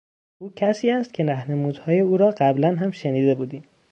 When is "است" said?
0.91-1.13